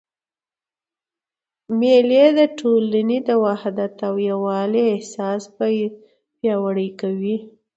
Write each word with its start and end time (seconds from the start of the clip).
مېلې 1.79 2.25
د 2.37 2.39
ټولني 2.59 3.17
د 3.27 3.29
وحدت 3.43 3.95
او 4.07 4.15
یووالي 4.29 4.83
احساس 4.95 5.41
پیاوړی 6.37 6.89
کوي. 7.01 7.37